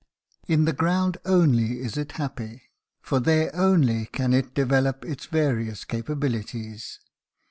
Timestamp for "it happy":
1.95-2.63